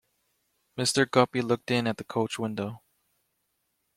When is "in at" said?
1.69-1.97